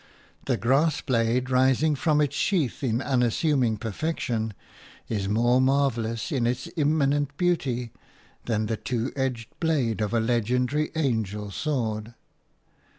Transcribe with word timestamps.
The 0.45 0.57
grass 0.57 0.99
blade 0.99 1.51
rising 1.51 1.93
from 1.93 2.21
its 2.21 2.35
sheath 2.35 2.83
in 2.83 3.03
unassuming 3.03 3.77
perfection 3.77 4.55
is 5.07 5.29
more 5.29 5.61
marvellous 5.61 6.31
in 6.31 6.47
its 6.47 6.67
immanent 6.75 7.37
beauty 7.37 7.91
than 8.45 8.65
the 8.65 8.77
two 8.77 9.13
edged 9.15 9.49
blade 9.59 10.01
of 10.01 10.11
a 10.15 10.19
legendary 10.19 10.89
angel 10.95 11.51
sword. 11.51 12.15